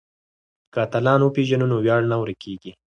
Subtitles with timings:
[0.73, 2.71] که اتلان وپېژنو نو ویاړ نه ورکيږي.